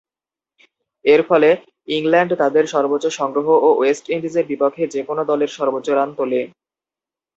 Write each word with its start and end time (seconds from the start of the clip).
এরফলে 1.05 1.49
ইংল্যান্ড 1.87 2.31
তাদের 2.37 2.63
সর্বোচ্চ 2.67 3.05
সংগ্রহ 3.19 3.47
ও 3.57 3.69
ওয়েস্ট 3.73 4.05
ইন্ডিজের 4.09 4.45
বিপক্ষে 4.51 4.83
যে-কোন 4.93 5.17
দলের 5.23 5.51
সর্বোচ্চ 5.57 5.87
রান 5.89 6.09
তোলে। 6.17 6.41